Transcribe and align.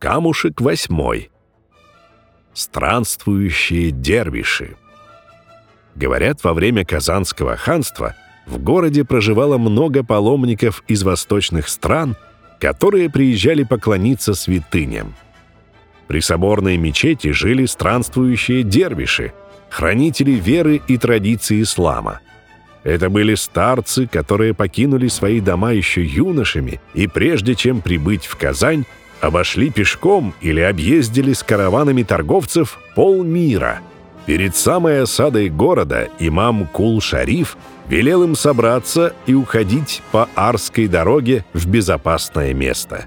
Камушек 0.00 0.62
восьмой. 0.62 1.30
Странствующие 2.54 3.90
дервиши. 3.90 4.76
Говорят, 5.94 6.42
во 6.42 6.54
время 6.54 6.86
Казанского 6.86 7.54
ханства 7.56 8.14
в 8.46 8.58
городе 8.58 9.04
проживало 9.04 9.58
много 9.58 10.02
паломников 10.02 10.82
из 10.88 11.02
восточных 11.02 11.68
стран, 11.68 12.16
которые 12.58 13.10
приезжали 13.10 13.62
поклониться 13.62 14.32
святыням. 14.32 15.14
При 16.08 16.20
соборной 16.22 16.78
мечети 16.78 17.32
жили 17.32 17.66
странствующие 17.66 18.62
дервиши, 18.62 19.34
хранители 19.68 20.30
веры 20.30 20.80
и 20.88 20.96
традиций 20.96 21.60
ислама. 21.60 22.20
Это 22.84 23.10
были 23.10 23.34
старцы, 23.34 24.06
которые 24.06 24.54
покинули 24.54 25.08
свои 25.08 25.40
дома 25.40 25.74
еще 25.74 26.02
юношами 26.02 26.80
и 26.94 27.06
прежде 27.06 27.54
чем 27.54 27.82
прибыть 27.82 28.24
в 28.24 28.38
Казань, 28.38 28.86
обошли 29.20 29.70
пешком 29.70 30.34
или 30.40 30.60
объездили 30.60 31.32
с 31.32 31.42
караванами 31.42 32.02
торговцев 32.02 32.78
полмира. 32.94 33.80
Перед 34.26 34.56
самой 34.56 35.02
осадой 35.02 35.48
города 35.48 36.08
имам 36.18 36.66
Кул-Шариф 36.66 37.56
велел 37.88 38.22
им 38.22 38.34
собраться 38.34 39.14
и 39.26 39.34
уходить 39.34 40.02
по 40.12 40.28
Арской 40.34 40.86
дороге 40.86 41.44
в 41.52 41.66
безопасное 41.66 42.54
место. 42.54 43.06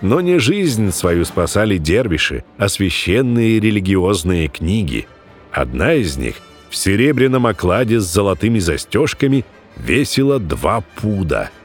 Но 0.00 0.20
не 0.20 0.38
жизнь 0.38 0.90
свою 0.92 1.24
спасали 1.24 1.78
дервиши, 1.78 2.44
а 2.58 2.68
священные 2.68 3.60
религиозные 3.60 4.48
книги. 4.48 5.06
Одна 5.50 5.94
из 5.94 6.16
них 6.16 6.36
в 6.68 6.76
серебряном 6.76 7.46
окладе 7.46 8.00
с 8.00 8.04
золотыми 8.04 8.58
застежками 8.58 9.44
весила 9.76 10.38
два 10.38 10.82
пуда– 10.96 11.50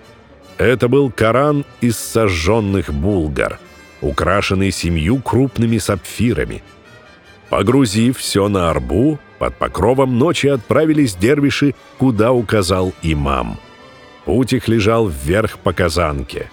это 0.59 0.89
был 0.89 1.09
Коран 1.09 1.65
из 1.79 1.97
сожженных 1.97 2.93
булгар, 2.93 3.59
украшенный 4.01 4.71
семью 4.71 5.19
крупными 5.19 5.77
сапфирами. 5.77 6.61
Погрузив 7.49 8.17
все 8.17 8.49
на 8.49 8.69
арбу, 8.69 9.19
под 9.39 9.55
покровом 9.55 10.19
ночи 10.19 10.47
отправились 10.47 11.15
дервиши, 11.15 11.73
куда 11.97 12.33
указал 12.33 12.93
имам. 13.01 13.57
Путь 14.25 14.53
их 14.53 14.67
лежал 14.67 15.07
вверх 15.07 15.57
по 15.59 15.71
казанке. 15.71 16.51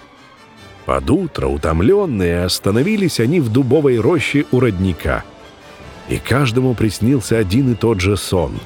Под 0.85 1.09
утро, 1.09 1.47
утомленные, 1.47 2.45
остановились 2.45 3.19
они 3.19 3.41
в 3.41 3.49
дубовой 3.49 3.99
роще 3.99 4.45
у 4.51 4.61
родника. 4.61 5.25
И 6.07 6.17
каждому 6.17 6.75
приснился 6.75 7.37
один 7.37 7.73
и 7.73 7.75
тот 7.75 7.99
же 7.99 8.15
сон, 8.15 8.57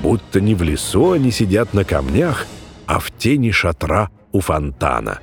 будто 0.00 0.42
не 0.42 0.54
в 0.54 0.62
лесу 0.62 1.12
они 1.12 1.30
сидят 1.30 1.72
на 1.72 1.84
камнях, 1.84 2.46
а 2.86 2.98
в 2.98 3.10
тени 3.10 3.50
шатра 3.52 4.10
у 4.32 4.40
фонтана. 4.40 5.20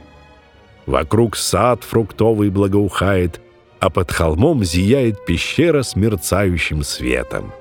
Вокруг 0.85 1.35
сад 1.35 1.83
фруктовый 1.83 2.49
благоухает, 2.49 3.41
а 3.79 3.89
под 3.89 4.11
холмом 4.11 4.63
зияет 4.63 5.25
пещера 5.25 5.83
с 5.83 5.95
мерцающим 5.95 6.83
светом. 6.83 7.51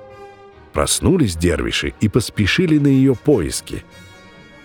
Проснулись 0.73 1.35
дервиши 1.35 1.93
и 1.99 2.09
поспешили 2.09 2.77
на 2.77 2.87
ее 2.87 3.15
поиски. 3.15 3.83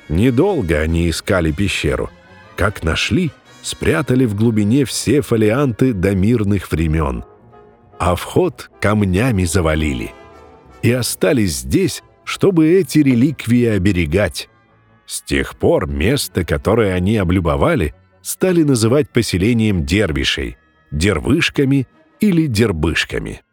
Недолго 0.09 0.79
они 0.79 1.09
искали 1.11 1.53
пещеру. 1.53 2.11
Как 2.57 2.83
нашли, 2.83 3.31
спрятали 3.63 4.27
в 4.27 4.35
глубине 4.35 4.85
все 4.85 5.21
фолианты 5.23 5.93
до 5.93 6.15
мирных 6.15 6.71
времен. 6.71 7.25
А 7.99 8.15
вход 8.15 8.71
камнями 8.81 9.45
завалили. 9.45 10.13
И 10.83 10.93
остались 10.93 11.59
здесь, 11.59 12.03
чтобы 12.25 12.69
эти 12.69 12.99
реликвии 12.99 13.67
оберегать. 13.67 14.49
С 15.07 15.23
тех 15.23 15.57
пор 15.57 15.87
место, 15.87 16.45
которое 16.45 16.95
они 16.95 17.17
облюбовали, 17.17 17.95
стали 18.23 18.63
называть 18.63 19.11
поселением 19.11 19.85
дервишей, 19.85 20.57
дервышками 20.91 21.87
или 22.21 22.47
дербышками. 22.47 23.44